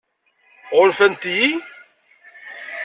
[0.77, 1.49] Ɣunfant-iyi?